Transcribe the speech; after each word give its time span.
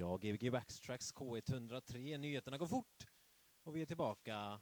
Ja, 0.00 0.16
Gbg 0.16 0.50
Backstracks 0.50 1.14
K103. 1.14 2.18
Nyheterna 2.18 2.58
går 2.58 2.66
fort. 2.66 3.06
Och 3.62 3.76
vi 3.76 3.82
är 3.82 3.86
tillbaka. 3.86 4.60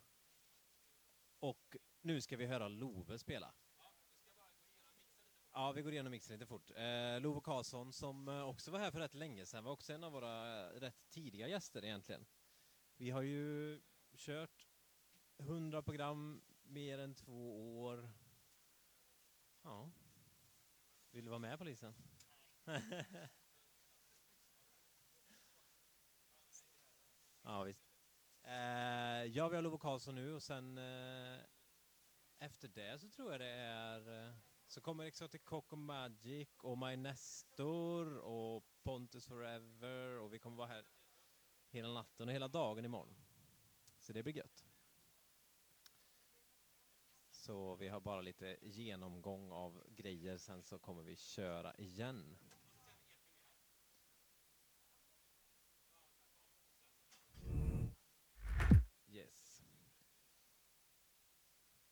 Och 1.39 1.77
nu 2.01 2.21
ska 2.21 2.37
vi 2.37 2.47
höra 2.47 2.69
Love 2.69 3.19
spela. 3.19 3.55
Ja, 5.53 5.73
vi 5.73 5.83
går 5.83 5.93
igenom 5.93 6.11
mixen 6.11 6.35
lite 6.35 6.47
fort. 6.47 6.71
Eh, 6.71 7.21
Love 7.21 7.41
Karlsson 7.41 7.93
som 7.93 8.29
eh, 8.29 8.49
också 8.49 8.71
var 8.71 8.79
här 8.79 8.91
för 8.91 9.01
rätt 9.01 9.15
länge 9.15 9.47
sedan 9.47 9.65
var 9.65 9.73
också 9.73 9.93
en 9.93 10.05
av 10.05 10.13
våra 10.13 10.67
eh, 10.71 10.81
rätt 10.81 11.11
tidiga 11.11 11.49
gäster 11.49 11.85
egentligen. 11.85 12.27
Vi 12.97 13.11
har 13.11 13.23
ju 13.23 13.81
kört 14.17 14.69
100 15.39 15.83
program 15.83 16.43
mer 16.63 16.99
än 16.99 17.15
två 17.15 17.83
år. 17.83 18.11
Ja. 19.63 19.91
Vill 21.11 21.25
du 21.25 21.31
vara 21.31 21.39
med 21.39 21.59
polisen? 21.59 21.95
Ja, 27.49 27.63
visst. 27.63 27.89
Eh, 28.43 29.25
ja, 29.25 29.49
vi 29.49 29.57
har 29.57 29.63
Love 29.63 29.79
Karlsson 29.79 30.15
nu 30.15 30.35
och 30.35 30.43
sen 30.43 30.79
eh, 30.79 31.41
efter 32.39 32.69
det 32.69 32.99
så 32.99 33.09
tror 33.09 33.33
jag 33.33 33.41
det 33.41 33.51
är 33.51 34.27
eh, 34.27 34.35
så 34.67 34.81
kommer 34.81 35.05
Exotic 35.05 35.43
Coco 35.45 35.77
Magic 35.77 36.49
och 36.63 36.79
My 36.79 36.97
Nestor 36.97 38.19
och 38.19 38.65
Pontus 38.83 39.27
Forever 39.27 40.19
och 40.19 40.33
vi 40.33 40.39
kommer 40.39 40.57
vara 40.57 40.69
här 40.69 40.85
hela 41.71 41.93
natten 41.93 42.29
och 42.29 42.35
hela 42.35 42.49
dagen 42.49 42.85
imorgon. 42.85 43.15
Så 43.99 44.13
det 44.13 44.23
blir 44.23 44.37
gött. 44.37 44.65
Så 47.31 47.77
vi 47.77 47.89
har 47.89 48.01
bara 48.01 48.21
lite 48.21 48.57
genomgång 48.63 49.53
av 49.53 49.85
grejer, 49.89 50.39
sen 50.39 50.63
så 50.63 50.79
kommer 50.79 51.03
vi 51.03 51.17
köra 51.17 51.75
igen. 51.75 52.39
Yes. 59.11 59.63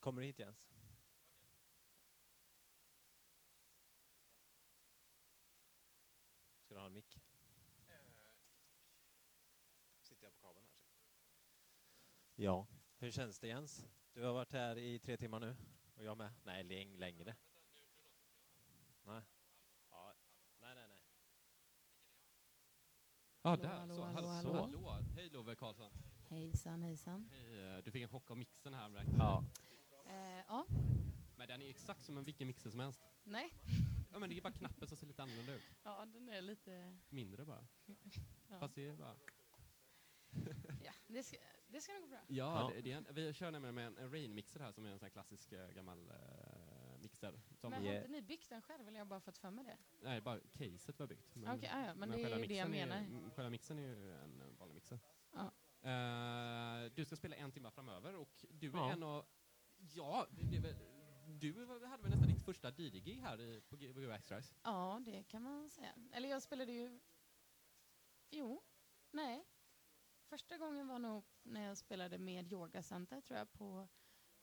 Kommer 0.06 0.20
du 0.20 0.26
hit 0.26 0.38
Jens? 0.38 0.56
Ska 6.64 6.74
du 6.74 6.80
ha 6.80 6.86
en 6.86 6.92
mick? 6.92 7.18
Sitter 10.00 10.24
jag 10.26 10.32
på 10.32 10.38
kabeln 10.40 10.66
här? 10.66 10.74
Ja. 12.34 12.66
Hur 12.98 13.10
känns 13.10 13.38
det 13.38 13.48
Jens? 13.48 13.86
Du 14.12 14.24
har 14.24 14.32
varit 14.32 14.52
här 14.52 14.78
i 14.78 14.98
tre 14.98 15.16
timmar 15.16 15.40
nu. 15.40 15.56
Och 15.96 16.04
jag 16.04 16.18
med. 16.18 16.32
Nej, 16.44 16.64
läng 16.64 16.96
längre. 16.96 17.36
Nej. 19.04 19.22
Ja. 19.90 20.14
Nej, 20.60 20.74
nej, 20.74 20.88
nej. 20.88 21.02
Ja, 23.42 23.50
Hallå, 23.50 23.62
där. 23.62 23.68
hallå, 23.78 23.94
så. 23.94 24.02
hallå, 24.04 24.28
Hallå, 24.28 24.52
hallå. 24.52 24.88
hallå. 24.88 25.04
Hej 25.14 25.28
Love 25.30 25.56
Karlsson. 25.56 25.92
Hejsan, 26.28 26.82
hejsan. 26.82 27.28
Hej, 27.32 27.76
eh, 27.76 27.78
du 27.84 27.90
fick 27.90 28.02
en 28.02 28.08
chock 28.08 28.30
av 28.30 28.36
mixen 28.36 28.74
här. 28.74 29.04
Ja. 29.18 29.44
Eh, 30.06 30.44
ja, 30.48 30.66
Men 31.36 31.48
den 31.48 31.62
är 31.62 31.70
exakt 31.70 32.02
som 32.04 32.18
en 32.18 32.24
vilken 32.24 32.46
mixer 32.46 32.70
som 32.70 32.80
helst. 32.80 33.00
nej. 33.24 33.52
Ja, 34.12 34.18
men 34.20 34.30
det 34.30 34.36
är 34.36 34.40
bara 34.42 34.52
knappen 34.52 34.88
som 34.88 34.96
ser 34.96 35.06
lite 35.06 35.22
annorlunda 35.22 35.54
ut. 35.54 35.62
Ja, 35.82 36.06
den 36.06 36.28
är 36.28 36.40
lite... 36.42 36.96
Mindre 37.08 37.44
bara. 37.44 37.66
Ja, 38.50 38.58
Fast 38.60 38.74
det 38.74 38.88
är 38.88 38.92
bara... 38.96 39.14
ja 40.84 40.92
det, 41.06 41.22
ska, 41.22 41.36
det 41.68 41.80
ska 41.80 41.92
nog 41.92 42.02
gå 42.02 42.08
bra. 42.08 42.18
Ja, 42.28 42.60
Ja. 42.60 42.70
Det, 42.74 42.80
det 42.80 42.92
är 42.92 42.96
en, 42.96 43.06
vi 43.10 43.32
kör 43.32 43.50
nämligen 43.50 43.74
med 43.74 43.86
en, 43.86 43.96
en 43.98 44.10
Rain-mixer 44.10 44.60
här 44.60 44.72
som 44.72 44.84
är 44.84 44.90
en 44.90 44.98
sån 44.98 45.04
här 45.06 45.10
klassisk 45.10 45.52
eh, 45.52 45.68
gammal 45.70 46.10
eh, 46.10 46.98
mixer. 47.00 47.40
Som, 47.54 47.70
Men 47.70 47.86
har 47.86 47.94
inte 47.94 48.08
ni 48.08 48.22
byggt 48.22 48.48
den 48.48 48.62
själv 48.62 48.80
eller 48.80 48.92
har 48.92 48.98
jag 48.98 49.06
bara 49.06 49.20
fått 49.20 49.38
för 49.38 49.50
mig 49.50 49.64
det? 49.64 49.76
Nej, 50.02 50.20
bara 50.20 50.40
caset 50.52 50.98
var 50.98 51.06
byggt. 51.06 51.34
Men, 51.34 51.56
Okej, 51.56 51.70
ja, 51.72 51.86
ja, 51.86 51.94
men 51.94 52.10
det 52.10 52.16
själva 52.16 52.36
är 52.36 52.40
ju 52.40 52.46
det 52.46 52.54
jag 52.56 52.70
menar. 52.70 52.96
Är, 52.96 53.30
själva 53.30 53.50
mixen 53.50 53.78
är 53.78 53.82
ju 53.82 54.12
en 54.14 54.56
vanlig 54.58 54.74
mixer. 54.74 54.98
Ja. 55.32 55.52
Eh, 55.90 56.90
du 56.94 57.04
ska 57.04 57.16
spela 57.16 57.36
en 57.36 57.52
timme 57.52 57.70
framöver 57.70 58.14
och 58.16 58.44
du 58.50 58.68
är 58.70 58.76
Ja. 58.76 58.92
en 58.92 59.02
av... 59.02 59.26
Ja, 59.94 60.26
det, 60.30 60.58
det, 60.58 60.76
du 61.40 61.66
hade 61.86 62.02
väl 62.02 62.10
nästan 62.10 62.28
ditt 62.28 62.44
första 62.44 62.68
DJ-gig 62.70 63.20
här 63.20 63.40
i, 63.40 63.60
på 63.60 63.76
Gbg 63.76 64.08
Backstrikes? 64.08 64.54
Ja, 64.62 65.02
det 65.04 65.22
kan 65.22 65.42
man 65.42 65.70
säga. 65.70 65.94
Eller 66.12 66.28
jag 66.28 66.42
spelade 66.42 66.72
ju... 66.72 67.00
Jo, 68.30 68.62
nej. 69.10 69.44
Första 70.28 70.58
gången 70.58 70.86
var 70.88 70.98
nog 70.98 71.24
när 71.42 71.60
jag 71.64 71.76
spelade 71.78 72.18
med 72.18 72.52
Yoga 72.52 72.82
Center, 72.82 73.20
tror 73.20 73.38
jag, 73.38 73.52
på 73.52 73.88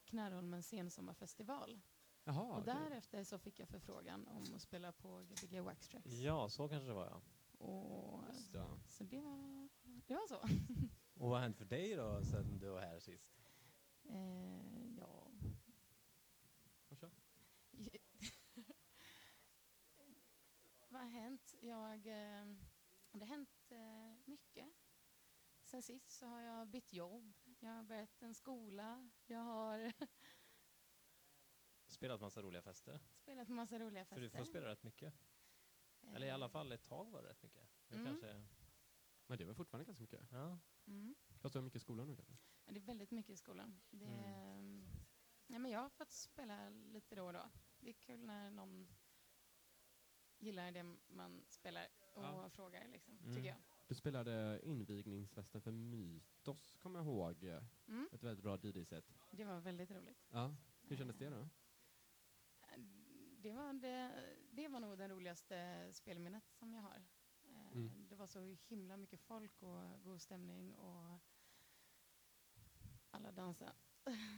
Knärholmens 0.05 0.67
sensommarfestival. 0.67 1.81
Jaha, 2.23 2.57
och 2.57 2.65
det- 2.65 2.71
därefter 2.73 3.23
så 3.23 3.39
fick 3.39 3.59
jag 3.59 3.69
förfrågan 3.69 4.27
om 4.27 4.43
att 4.55 4.61
spela 4.61 4.91
på 4.91 5.21
Gbg 5.29 5.59
Wax 5.59 5.87
Tracks. 5.89 6.11
Ja, 6.11 6.49
så 6.49 6.69
kanske 6.69 6.87
det 6.87 6.93
var 6.93 7.05
ja. 7.05 7.21
Och, 7.65 8.23
Just 8.33 8.51
det. 8.53 8.65
så 8.87 9.03
det 9.03 9.21
var, 9.21 9.69
det 9.83 10.13
var 10.15 10.27
så. 10.27 10.37
Och 11.13 11.29
vad 11.29 11.37
har 11.37 11.39
hänt 11.39 11.57
för 11.57 11.65
dig 11.65 11.95
då 11.95 12.23
sen 12.23 12.59
du 12.59 12.69
var 12.69 12.81
här 12.81 12.99
sist? 12.99 13.29
Eh. 14.09 14.95
Ja, 14.97 15.31
kör. 16.99 17.11
Vad 20.89 20.92
har 21.03 21.11
hänt? 21.11 21.55
Jag, 21.59 21.93
eh, 22.07 22.45
det 23.11 23.19
har 23.19 23.25
hänt 23.25 23.71
eh, 23.71 24.15
mycket. 24.25 24.67
Sen 25.63 25.81
sist 25.81 26.11
så 26.11 26.25
har 26.25 26.41
jag 26.41 26.67
bytt 26.67 26.93
jobb, 26.93 27.33
jag 27.59 27.69
har 27.71 27.83
börjat 27.83 28.21
en 28.21 28.33
skola, 28.35 29.09
jag 29.25 29.39
har 29.39 29.93
Spelat 31.87 32.21
massa 32.21 32.41
roliga 32.41 32.61
fester. 32.61 32.99
spelat 33.15 33.47
massa 33.49 33.79
roliga 33.79 34.05
För 34.05 34.09
fester. 34.09 34.21
du 34.21 34.29
får 34.29 34.43
spela 34.45 34.67
rätt 34.67 34.83
mycket. 34.83 35.13
Eller 36.15 36.27
i 36.27 36.31
alla 36.31 36.49
fall 36.49 36.71
ett 36.71 36.83
tag 36.83 37.11
var 37.11 37.21
det 37.21 37.29
rätt 37.29 37.43
mycket. 37.43 37.67
Nu 37.87 37.95
Mm. 37.97 38.05
kanske... 38.07 38.43
Men 39.27 39.37
det 39.37 39.45
var 39.45 39.53
fortfarande 39.53 39.85
ganska 39.85 40.01
mycket. 40.01 40.27
Ja. 40.31 40.59
Mm. 40.87 41.15
Kostar 41.39 41.61
mycket 41.61 41.77
i 41.77 41.79
skolan 41.79 42.07
nu 42.07 42.15
kanske? 42.15 42.37
Men 42.65 42.73
Det 42.73 42.79
är 42.79 42.81
väldigt 42.85 43.11
mycket 43.11 43.29
i 43.33 43.37
skolan. 43.37 43.81
Det, 43.89 44.05
Mm. 44.05 44.79
eh, 44.83 44.85
ja, 45.47 45.59
men 45.59 45.71
jag 45.71 45.79
har 45.79 45.89
fått 45.89 46.11
spela 46.11 46.69
lite 46.69 47.15
då 47.15 47.25
och 47.25 47.33
då. 47.33 47.49
Det 47.79 47.89
är 47.89 47.93
kul 47.93 48.25
när 48.25 48.49
någon 48.51 48.87
gillar 50.39 50.71
det 50.71 50.83
man 51.07 51.45
spelar 51.47 51.87
och 52.13 52.23
Ja. 52.23 52.49
frågar, 52.49 52.87
liksom, 52.87 53.17
Mm. 53.17 53.35
tycker 53.35 53.49
jag. 53.49 53.57
Du 53.87 53.95
spelade 53.95 54.61
invigningsfesten 54.63 55.61
för 55.61 55.71
Mytos, 55.71 56.75
kommer 56.75 56.99
jag 56.99 57.05
ihåg. 57.05 57.43
Mm. 57.87 58.09
Ett 58.11 58.23
väldigt 58.23 58.43
bra 58.43 58.57
DJ-set. 58.57 59.13
Det 59.31 59.43
var 59.45 59.59
väldigt 59.59 59.91
roligt. 59.91 60.25
Ja. 60.31 60.55
Hur 60.81 60.95
kändes 60.97 61.17
det 61.17 61.29
då? 61.29 61.49
Det 63.37 63.53
var, 63.53 63.73
det, 63.73 64.25
det 64.51 64.67
var 64.67 64.79
nog 64.79 64.97
det 64.97 65.07
roligaste 65.07 65.89
spelminnet 65.93 66.43
som 66.51 66.73
jag 66.73 66.81
har. 66.81 66.95
Eh, 67.43 67.71
Mm. 67.73 68.07
Det 68.09 68.15
var 68.15 68.27
så 68.27 68.39
himla 68.67 68.97
mycket 68.97 69.19
folk 69.21 69.63
och 69.63 70.03
god 70.03 70.21
stämning 70.21 70.75
och 70.75 71.19
alla 73.11 73.31
dansade. 73.31 73.73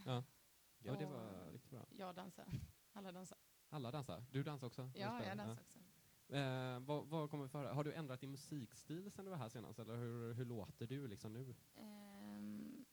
Ja. 0.05 0.23
Ja, 0.77 0.95
det 0.95 1.05
var 1.05 1.51
riktigt 1.51 1.71
bra. 1.71 1.85
Jag 1.89 2.15
dansade. 2.15 2.51
Alla 2.93 3.11
dansade. 3.11 3.41
Alla 3.75 3.91
dansar. 3.91 4.23
Du 4.31 4.43
dansar 4.43 4.67
också? 4.67 4.89
Ja, 4.95 5.23
jag 5.25 5.37
dansade 5.37 5.61
också. 5.61 5.79
Eh, 6.27 6.79
vad, 6.79 7.07
vad 7.07 7.29
kommer 7.29 7.43
vi 7.43 7.49
för, 7.49 7.65
har 7.65 7.83
du 7.83 7.93
ändrat 7.93 8.19
din 8.21 8.31
musikstil 8.31 9.11
sen 9.11 9.25
du 9.25 9.31
var 9.31 9.37
här 9.37 9.49
senast? 9.49 9.79
Eller 9.79 9.95
hur, 9.95 10.33
hur 10.33 10.45
låter 10.45 10.87
du 10.87 11.07
liksom 11.07 11.33
nu? 11.33 11.55
Ehm, 11.75 12.85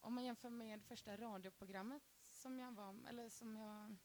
om 0.00 0.14
man 0.14 0.24
jämför 0.24 0.50
med 0.50 0.82
första 0.84 1.16
radioprogrammet 1.16 2.02
som 2.22 2.58
jag 2.58 2.72
var, 2.72 3.08
eller 3.08 3.28
som 3.28 3.56
jag, 3.56 3.96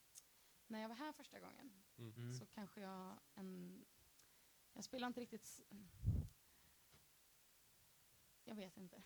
när 0.67 0.81
jag 0.81 0.89
var 0.89 0.95
här 0.95 1.11
första 1.11 1.39
gången, 1.39 1.71
Mm. 1.97 2.33
så 2.33 2.45
kanske 2.45 2.81
jag 2.81 3.19
en, 3.35 3.85
jag 4.73 4.83
spelar 4.83 5.07
inte 5.07 5.21
riktigt, 5.21 5.61
jag 8.43 8.55
vet 8.55 8.77
inte. 8.77 9.03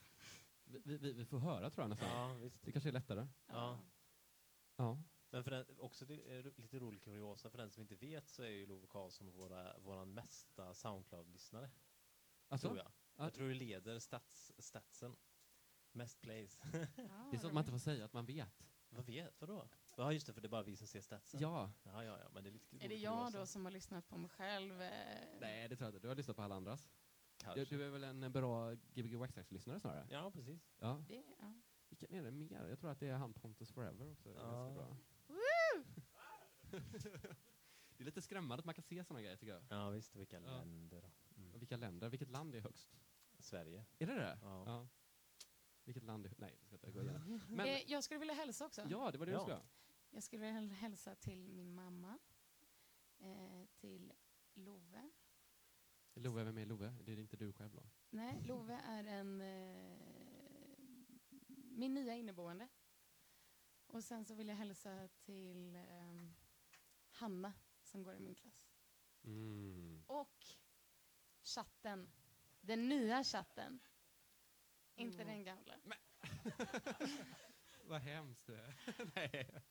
Vi, 0.63 0.97
vi, 0.97 1.13
vi 1.13 1.25
får 1.25 1.39
höra 1.39 1.69
tror 1.69 1.83
jag 1.83 1.89
nästan. 1.89 2.09
ja, 2.09 2.33
visst. 2.33 2.61
Det 2.61 2.71
kanske 2.71 2.89
är 2.89 2.93
lättare. 2.93 3.27
Ja. 3.47 3.79
Ja. 4.75 4.97
Men 5.29 5.43
för 5.43 5.51
den, 5.51 5.65
också 5.79 6.05
det 6.05 6.37
är 6.37 6.43
lite 6.57 6.79
rolig 6.79 7.03
kuriosa, 7.03 7.49
för 7.49 7.57
den 7.57 7.71
som 7.71 7.81
inte 7.81 7.95
vet 7.95 8.29
så 8.29 8.43
är 8.43 8.49
ju 8.49 8.65
Love 8.65 8.87
Karlsson 8.87 9.31
våra, 9.31 9.77
våran 9.79 10.13
mesta 10.13 10.73
Soundcloud-lyssnare. 10.73 11.69
Alltså, 12.47 12.67
Tror 12.67 12.77
jag. 12.77 12.91
Ja. 13.15 13.23
Jag 13.23 13.33
tror 13.33 13.47
det 13.47 13.53
leder 13.53 13.99
stats, 13.99 14.51
statsen. 14.57 15.15
Mest 15.91 16.21
plays. 16.21 16.59
Ja, 16.63 16.69
det 17.31 17.37
är 17.37 17.39
så 17.39 17.47
att 17.47 17.53
man 17.53 17.61
inte 17.61 17.71
får 17.71 17.79
säga 17.79 18.05
att 18.05 18.13
man 18.13 18.25
vet. 18.25 18.67
Vad 18.89 19.05
vet, 19.05 19.41
vadå? 19.41 19.67
Ja 19.97 20.13
just 20.13 20.27
det, 20.27 20.33
för 20.33 20.41
det 20.41 20.47
är 20.47 20.49
bara 20.49 20.63
vi 20.63 20.75
som 20.75 20.87
ser 20.87 21.01
statsen. 21.01 21.39
Ja. 21.39 21.71
Ja, 21.83 22.03
ja, 22.03 22.19
ja, 22.19 22.29
men 22.33 22.43
det 22.43 22.49
är 22.49 22.51
lite 22.51 22.75
Är 22.85 22.89
det 22.89 22.95
jag 22.95 23.17
kuriosa. 23.17 23.39
då 23.39 23.45
som 23.45 23.65
har 23.65 23.71
lyssnat 23.71 24.07
på 24.07 24.17
mig 24.17 24.29
själv? 24.29 24.81
eh, 24.81 24.89
Nej, 25.41 25.67
det 25.69 25.75
tror 25.75 25.85
jag 25.85 25.89
inte. 25.89 25.99
Du 25.99 26.07
har 26.07 26.15
lyssnat 26.15 26.35
på 26.37 26.41
alla 26.43 26.55
andras. 26.55 26.89
Kanske. 27.37 27.65
Du, 27.65 27.77
du 27.77 27.85
är 27.85 27.89
väl 27.89 28.03
en 28.03 28.31
bra 28.31 28.73
Gbg 28.73 29.15
Waxtrax-lyssnare 29.15 29.79
snarare? 29.79 30.07
Ja, 30.09 30.31
precis. 30.31 30.69
Ja. 30.79 31.03
Det, 31.07 31.23
ja. 31.39 31.53
Vilken 31.89 32.11
är 32.11 32.23
det 32.23 32.31
mer? 32.31 32.67
Jag 32.69 32.79
tror 32.79 32.91
att 32.91 32.99
det 32.99 33.07
är 33.07 33.15
han 33.15 33.33
Pontus 33.33 33.71
Forever 33.71 34.11
också. 34.11 34.33
Det 34.33 34.39
är 34.39 34.43
Ja. 34.43 34.51
ganska 34.51 34.73
bra. 34.75 34.97
Det 36.71 38.03
är 38.03 38.03
lite 38.03 38.21
skrämmande 38.21 38.59
att 38.59 38.65
man 38.65 38.75
kan 38.75 38.83
se 38.83 39.03
sådana 39.03 39.21
grejer 39.21 39.37
tycker 39.37 39.53
jag. 39.53 39.63
Ja, 39.69 39.89
visst. 39.89 40.15
Vilka 40.15 40.35
Ja. 40.35 40.41
länder 40.41 41.01
då. 41.01 41.07
Och 41.29 41.37
Mm. 41.37 41.59
vilka 41.59 41.77
länder? 41.77 42.09
Vilket 42.09 42.29
land 42.29 42.55
är 42.55 42.59
högst? 42.61 42.95
Sverige. 43.39 43.85
Är 43.99 44.07
det 44.07 44.15
det? 44.15 44.39
Ja. 44.41 44.87
Vilket 45.83 46.03
land 46.03 46.25
är 46.25 46.33
Nej, 46.37 46.57
det 46.59 46.65
ska 46.65 46.87
jag 46.87 46.89
inte 46.89 46.91
gå 46.91 47.01
igenom. 47.09 47.41
Men, 47.49 47.67
Eh, 47.67 47.91
jag 47.91 48.03
skulle 48.03 48.19
vilja 48.19 48.33
hälsa 48.33 48.65
också. 48.65 48.81
ja, 48.89 49.11
det 49.11 49.17
var 49.17 49.25
det 49.25 49.31
du 49.31 49.35
Ja. 49.37 49.41
skulle. 49.43 49.61
Jag 50.09 50.23
skulle 50.23 50.45
vilja 50.53 50.73
hälsa 50.73 51.15
till 51.15 51.49
min 51.49 51.73
mamma, 51.73 52.19
eh, 53.19 53.65
till 53.75 54.13
Love, 54.53 55.09
Love, 56.13 56.43
vem 56.43 56.57
är 56.57 56.65
Love? 56.65 56.95
Det 57.03 57.11
är 57.11 57.19
inte 57.19 57.37
du 57.37 57.53
själv 57.53 57.71
då? 57.75 57.83
Nej, 58.09 58.41
Love 58.41 58.73
är 58.73 59.03
en... 59.03 59.41
Eh, 59.41 59.97
min 61.53 61.93
nya 61.93 62.15
inneboende. 62.15 62.67
Och 63.87 64.03
sen 64.03 64.25
så 64.25 64.33
vill 64.33 64.47
jag 64.47 64.55
hälsa 64.55 65.07
till 65.07 65.75
eh, 65.75 66.29
Hanna 67.17 67.53
som 67.83 68.03
går 68.03 68.15
i 68.15 68.19
min 68.19 68.35
klass. 68.35 68.67
Mm. 69.23 70.03
Och 70.07 70.45
chatten. 71.43 72.09
Den 72.61 72.89
nya 72.89 73.23
chatten. 73.23 73.79
Inte 74.95 75.21
Mm. 75.23 75.27
den 75.27 75.43
gamla. 75.43 75.77
vad 77.83 78.01
hemskt 78.01 78.45
du 78.47 78.53
är. 78.55 78.75
Nej. 79.15 79.61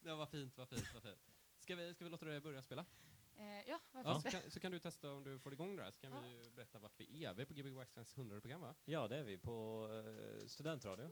Det 0.00 0.14
var 0.14 0.26
fint, 0.26 0.56
vad 0.56 0.68
fint, 0.68 0.94
vad 0.94 1.02
fint. 1.02 1.20
Ska 1.58 1.76
vi, 1.76 1.94
ska 1.94 2.04
vi 2.04 2.10
låta 2.10 2.26
dig 2.26 2.40
börja 2.40 2.62
spela? 2.62 2.86
Eh, 3.36 3.68
ja, 3.68 3.80
Ja, 3.92 4.20
så, 4.20 4.30
kan, 4.30 4.50
så 4.50 4.60
kan 4.60 4.72
du 4.72 4.78
testa 4.78 5.12
om 5.12 5.24
du 5.24 5.38
får 5.38 5.52
igång 5.52 5.76
det 5.76 5.82
här, 5.82 5.90
så 5.90 6.00
kan 6.00 6.12
Ja. 6.12 6.20
vi 6.20 6.50
berätta 6.50 6.78
vart 6.78 7.00
vi 7.00 7.24
är. 7.24 7.34
Vi 7.34 7.42
är 7.42 7.46
på 7.46 7.54
Gbg 7.54 7.72
Waxtrans 7.74 8.16
100-program 8.16 8.60
va? 8.60 8.74
Ja, 8.84 9.08
det 9.08 9.16
är 9.16 9.24
vi 9.24 9.38
på 9.38 9.88
eh, 10.40 10.46
studentradio. 10.46 11.10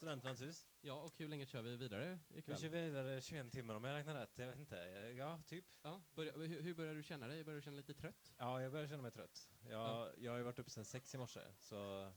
Studenternas 0.00 0.40
hus. 0.42 0.66
Ja, 0.80 0.94
och 1.02 1.12
hur 1.18 1.28
länge 1.28 1.46
kör 1.46 1.62
vi 1.62 1.76
vidare 1.76 2.18
Vi 2.28 2.38
ikväll? 2.38 2.58
kör 2.58 2.68
vidare 2.68 3.20
21 3.20 3.52
timmar 3.52 3.74
om 3.74 3.84
jag 3.84 3.94
räknar 3.94 4.14
rätt. 4.14 4.38
Jag 4.38 4.46
vet 4.46 4.58
inte. 4.58 4.76
Ja, 5.18 5.40
typ. 5.46 5.64
Ja, 5.82 6.00
börja, 6.14 6.32
hur, 6.32 6.60
hur 6.62 6.74
börjar 6.74 6.94
du 6.94 7.02
känna 7.02 7.26
dig? 7.26 7.44
Börjar 7.44 7.56
du 7.56 7.62
känna 7.62 7.74
dig 7.76 7.84
lite 7.86 8.00
trött? 8.00 8.34
Ja, 8.38 8.62
jag 8.62 8.72
börjar 8.72 8.86
känna 8.86 9.02
mig 9.02 9.10
trött. 9.10 9.48
Jag, 9.62 9.72
Ja. 9.72 10.10
jag 10.18 10.32
har 10.32 10.38
ju 10.38 10.44
varit 10.44 10.58
uppe 10.58 10.70
sedan 10.70 10.84
sex 10.84 11.14
i 11.14 11.18
morse, 11.18 11.40
så 11.58 12.12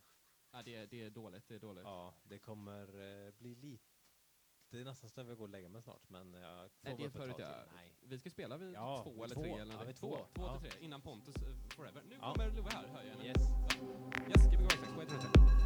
Ja, 0.52 0.62
det, 0.64 0.76
är- 0.76 0.88
det 0.88 1.04
är 1.04 1.10
dåligt, 1.10 1.48
det 1.48 1.56
är 1.56 1.60
dåligt. 1.60 1.84
ja, 1.84 2.14
det 2.24 2.40
kommer 2.40 2.82
eh, 3.28 3.32
bli 3.32 3.56
lite... 3.56 3.84
Det 4.70 4.80
är 4.80 4.86
nästan 4.86 5.10
så 5.10 5.22
att 5.22 5.28
jag 5.28 5.38
går 5.38 5.44
och 5.46 5.50
lägga 5.50 5.70
mig 5.70 5.82
snart, 5.82 6.10
men 6.10 6.34
jag 6.34 6.72
får 6.72 6.88
Nej, 6.90 6.96
det 6.98 7.04
är 7.06 7.10
förut, 7.10 7.36
ja. 7.40 7.66
Nej. 7.76 7.94
Vi 8.02 8.20
ska 8.20 8.30
spela 8.30 8.58
vid 8.58 8.74
Ja, 8.74 9.04
två 9.04 9.24
eller 9.24 9.36
två. 9.36 9.42
tre 9.44 9.52
eller 9.60 9.74
Ja, 9.74 9.84
vid 9.84 9.96
två. 9.96 10.16
två. 10.18 10.26
Två 10.36 10.46
Ja. 10.46 10.60
till 10.60 10.72
tre, 10.72 10.86
innan 10.86 11.02
Pontus 11.02 11.36
eh, 11.36 11.56
Forever. 11.76 12.02
Nu 12.06 12.16
Ja. 12.22 12.34
kommer 12.34 12.52
Love 12.52 12.70
här, 12.72 12.88
hör 12.88 13.04
jag. 13.04 13.26
Yes. 13.26 13.38
Yes, 14.28 14.48
Gbg 14.52 14.62
Waxtrans, 14.64 14.96
vad 14.96 15.04
heter 15.12 15.63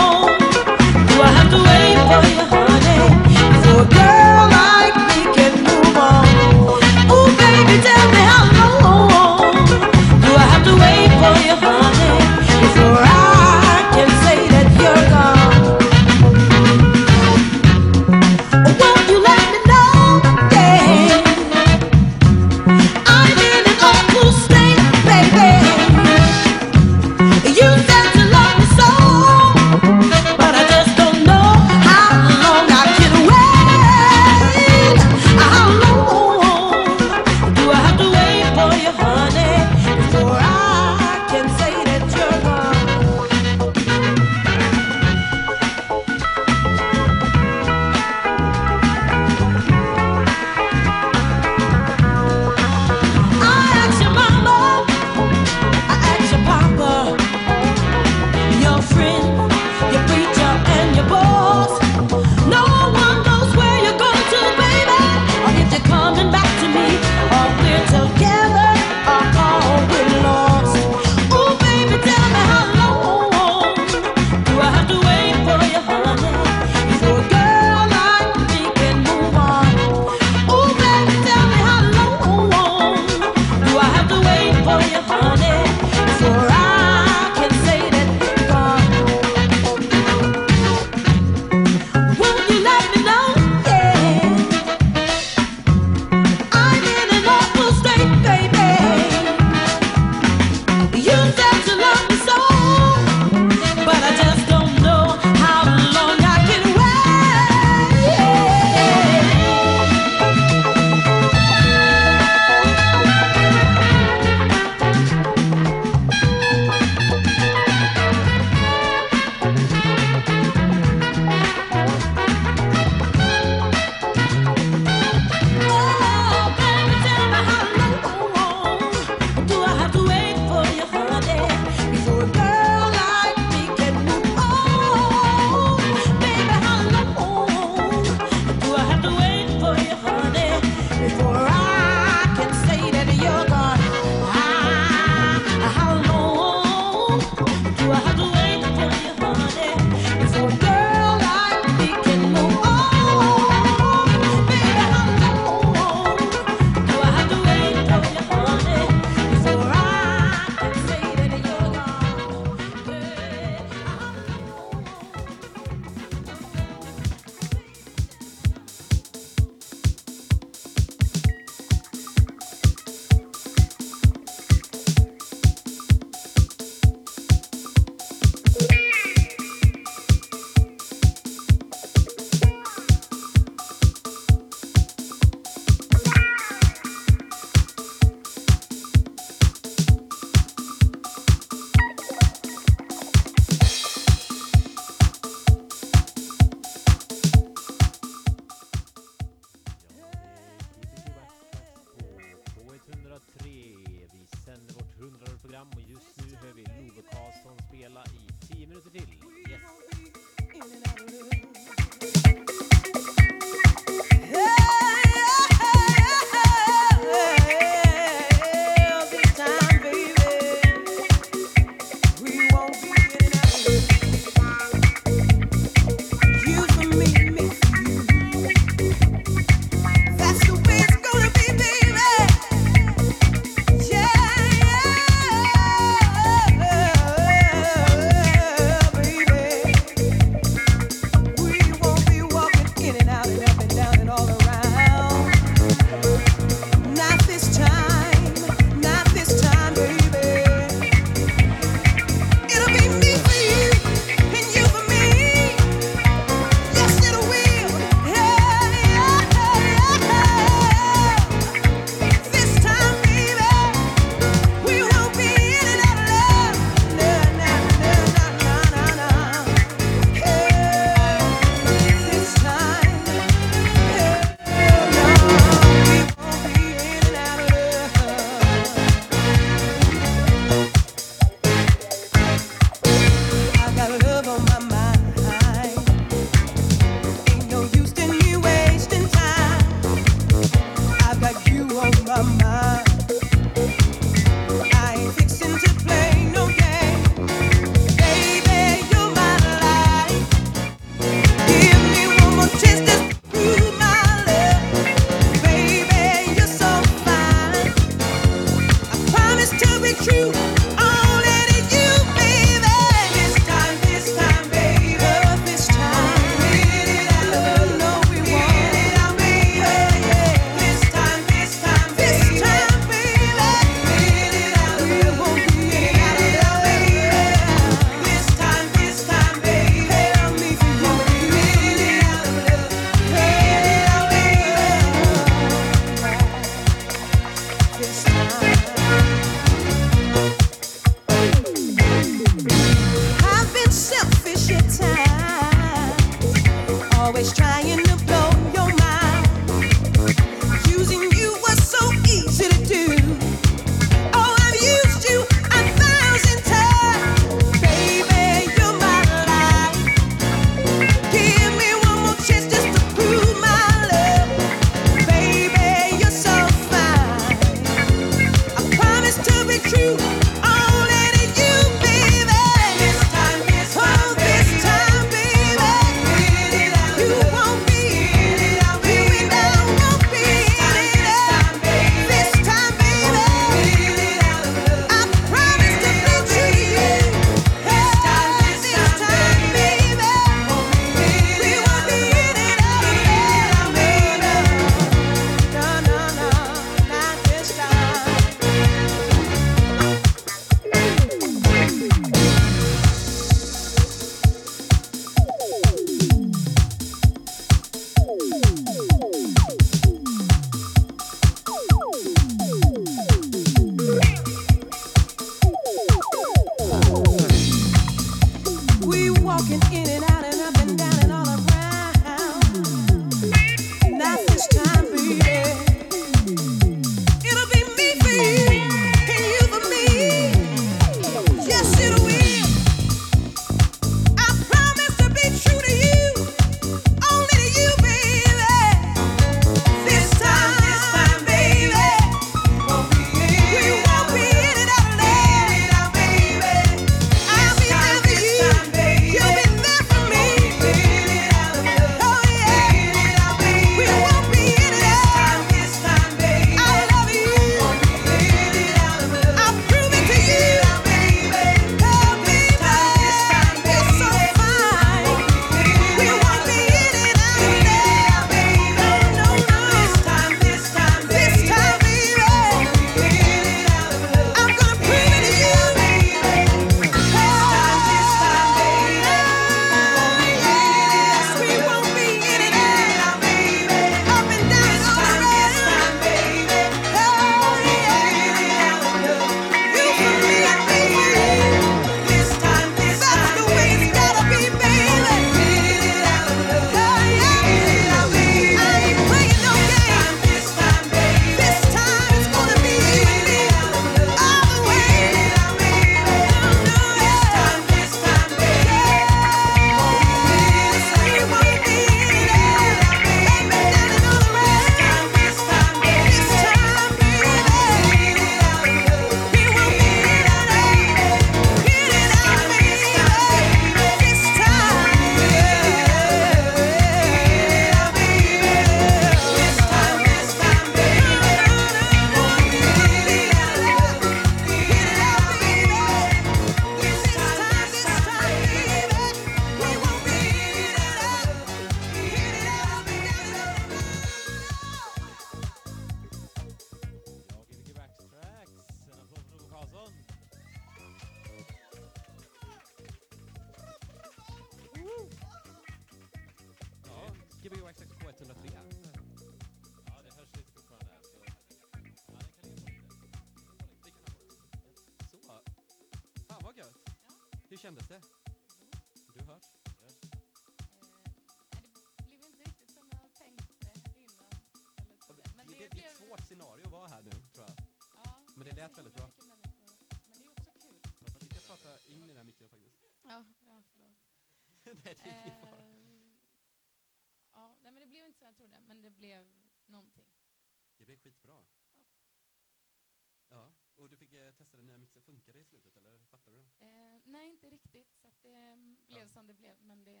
blev 598.90 599.08
som 599.08 599.26
det 599.26 599.34
blev, 599.34 599.62
men 599.62 599.84
det... 599.84 600.00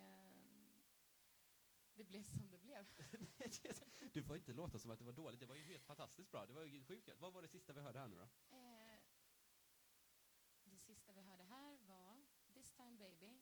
Det 1.94 2.04
blev 2.04 2.22
som 2.22 2.50
det 2.50 2.58
blev. 2.58 2.86
du 4.12 4.22
får 4.22 4.36
inte 4.36 4.52
låta 4.52 4.78
som 4.78 4.90
att 4.90 4.98
det 4.98 5.04
var 5.04 5.12
dåligt. 5.12 5.40
Det 5.40 5.46
var 5.46 5.54
ju 5.54 5.64
helt 5.64 5.84
fantastiskt 5.84 6.30
bra. 6.30 6.46
Det 6.46 6.52
var 6.52 6.64
ju 6.64 6.84
sjukt 6.84 7.08
Vad 7.18 7.32
var 7.32 7.42
det 7.42 7.48
sista 7.48 7.72
vi 7.72 7.80
hörde 7.80 7.98
här 7.98 8.08
nu 8.08 8.16
då? 8.16 8.56
Eh, 8.56 9.00
det 10.64 10.78
sista 10.78 11.12
vi 11.12 11.20
hörde 11.20 11.44
här 11.44 11.78
var 11.78 12.26
This 12.54 12.72
time 12.72 12.98
baby 12.98 13.40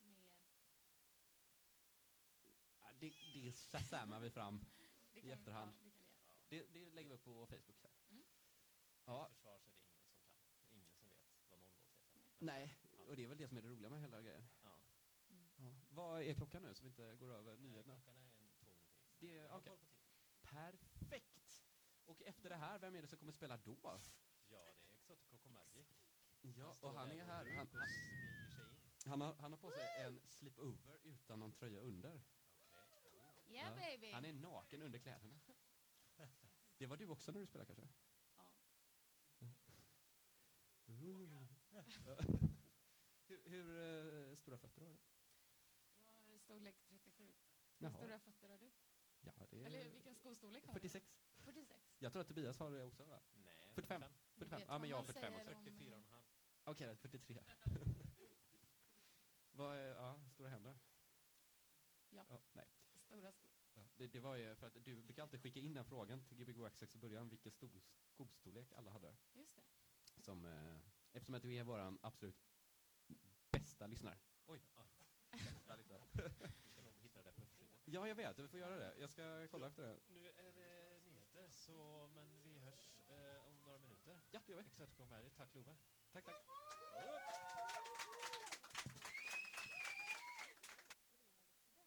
med... 0.00 0.30
Ja, 2.80 2.92
det, 2.98 3.12
det 3.34 3.52
shazammar 3.52 4.20
vi 4.20 4.30
fram 4.30 4.66
i 5.12 5.30
efterhand. 5.30 5.72
Vi, 5.82 5.92
ja, 6.26 6.32
det, 6.48 6.66
det, 6.66 6.90
lägger 6.90 7.08
vi 7.08 7.14
upp 7.14 7.24
på 7.24 7.46
Facebook. 7.46 7.78
Så. 7.78 7.88
Mm. 8.10 8.24
Ja. 9.04 9.28
Försvar 9.28 9.58
så 9.58 9.70
är 9.70 9.72
det 9.72 9.76
ingen 9.84 10.00
som 10.00 10.18
kan. 10.18 10.38
Ingen 10.70 10.90
som 10.90 11.08
vet 11.08 11.50
vad 11.50 11.60
00 11.60 11.68
står 12.00 12.20
för. 12.20 12.44
Nej, 12.44 12.78
och 13.08 13.16
det 13.16 13.24
är 13.24 13.28
väl 13.28 13.38
det 13.38 13.48
som 13.48 13.56
är 13.56 13.62
det 13.62 13.68
roliga 13.68 13.90
med 13.90 14.00
hela 14.00 14.22
grejen. 14.22 14.48
Ja. 14.62 14.70
Ja. 15.56 15.74
Vad 15.88 16.22
är 16.22 16.34
klockan 16.34 16.62
nu 16.62 16.74
så 16.74 16.82
vi 16.82 16.88
inte 16.88 17.16
går 17.16 17.32
över 17.32 17.56
nyheterna? 17.56 18.00
Klockan 18.00 18.16
är 18.16 18.24
en 18.24 18.30
två 18.30 18.44
det, 19.20 19.48
okay. 19.48 19.76
Perfekt! 20.42 21.62
Och 22.04 22.22
efter 22.22 22.48
det 22.48 22.56
här, 22.56 22.78
vem 22.78 22.94
är 22.94 23.02
det 23.02 23.08
som 23.08 23.18
kommer 23.18 23.32
spela 23.32 23.56
då? 23.56 23.76
Ja, 23.82 24.00
det 24.48 24.54
är 24.54 24.94
Exotico 24.94 25.48
Magic. 25.48 25.86
Ja, 26.40 26.76
och 26.80 26.94
han 26.94 27.10
är 27.10 27.24
här. 27.24 27.56
Han, 27.56 27.68
han, 27.72 27.88
han, 29.04 29.20
har, 29.20 29.34
han 29.34 29.52
har 29.52 29.58
på 29.58 29.70
sig 29.70 30.04
en 30.04 30.20
slipover 30.28 30.98
utan 31.02 31.40
någon 31.40 31.52
tröja 31.52 31.80
under. 31.80 32.22
Yeah, 33.46 33.76
baby. 33.76 34.10
Han 34.12 34.24
är 34.24 34.32
naken 34.32 34.82
under 34.82 34.98
kläderna. 34.98 35.40
Det 36.76 36.86
var 36.86 36.96
du 36.96 37.06
också 37.06 37.32
när 37.32 37.40
du 37.40 37.46
spelade 37.46 37.74
kanske? 37.74 37.88
Ja. 38.36 38.44
hur 43.28 43.40
hur 43.44 44.30
eh, 44.30 44.34
stora 44.36 44.58
fötter 44.58 44.80
har 44.82 44.88
du? 44.88 44.96
Jag 46.26 46.32
har 46.32 46.38
storlek 46.38 46.76
37. 46.88 47.32
Hur 47.78 47.90
stora 47.90 48.18
fötter 48.18 48.48
har 48.48 48.58
du? 48.58 48.70
Ja, 49.20 49.32
det 49.50 49.60
är 49.62 49.66
Eller 49.66 49.90
vilken 49.90 50.14
skostorlek 50.14 50.66
har 50.66 50.72
46. 50.72 51.06
du? 51.36 51.42
46. 51.42 51.80
Jag 51.98 52.12
tror 52.12 52.22
att 52.22 52.28
Tobias 52.28 52.58
har 52.58 52.70
det 52.70 52.84
också 52.84 53.04
va? 53.04 53.20
Nej, 53.34 53.70
45. 53.74 54.00
Ni 54.00 54.06
45. 54.34 54.58
vet 54.60 54.68
Ja, 54.68 54.78
men 54.78 54.90
jag 54.90 54.96
har 54.96 55.02
man 55.02 55.06
45 55.06 55.32
säger 55.32 55.46
också. 55.46 55.56
om- 55.58 55.64
44 55.64 55.90
och 55.94 55.98
en 55.98 56.04
halv. 56.04 56.24
Okej, 56.64 56.96
43. 56.96 57.42
Vad 59.52 59.76
är, 59.76 59.94
ja, 59.94 60.20
stora 60.34 60.48
händer? 60.48 60.78
Ja. 62.10 62.24
nej. 62.52 62.66
Stora 63.06 63.32
skor. 63.32 63.48
Ja, 63.74 63.82
det, 63.96 64.06
det 64.06 64.20
var 64.20 64.36
ju 64.36 64.54
för 64.56 64.66
att 64.66 64.84
du 64.84 65.02
brukar 65.02 65.22
alltid 65.22 65.40
skicka 65.42 65.60
in 65.60 65.74
den 65.74 65.84
frågan 65.84 66.24
till 66.24 66.36
Gbg 66.36 66.56
Waxx 66.58 66.94
i 66.94 66.98
början, 66.98 67.28
vilken 67.28 67.52
stor 67.52 67.80
skostorlek 68.06 68.72
alla 68.72 68.90
hade. 68.90 69.16
Just 69.32 69.56
det. 69.56 69.62
Som, 70.22 70.44
eh, 70.44 70.78
eftersom 71.12 71.34
att 71.34 71.42
du 71.42 71.54
är 71.54 71.64
våran 71.64 71.98
absolut 72.02 72.47
bästa 73.50 73.86
lyssnare. 73.86 74.18
Oj. 74.46 74.60
Bästa 75.30 75.76
lyssnare. 75.76 76.02
Ja, 77.90 78.08
jag 78.08 78.14
vet. 78.14 78.38
Vi 78.38 78.48
får 78.48 78.60
göra 78.60 78.76
det. 78.76 78.94
Jag 79.00 79.10
ska 79.10 79.48
kolla 79.50 79.66
efter 79.66 79.82
det. 79.82 79.98
Nu 80.08 80.28
är 80.28 80.52
det 80.52 80.98
nyheter, 81.04 81.48
så, 81.50 82.08
men 82.14 82.42
vi 82.42 82.58
hörs 82.58 83.00
eh, 83.08 83.46
om 83.46 83.62
några 83.62 83.78
minuter. 83.78 84.20
Ja, 84.30 84.40
det 84.46 84.52
gör 84.52 84.58
vi. 84.58 84.66
Exakt. 84.66 84.96
Tack 85.36 85.54
Love. 85.54 85.76
Tack, 86.12 86.24
tack. 86.24 87.57